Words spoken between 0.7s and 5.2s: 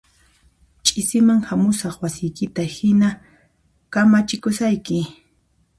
Ch'isiman hamusaq wasiykita hina kamachikusayki